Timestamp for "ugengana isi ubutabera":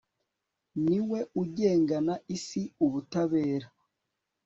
1.41-3.67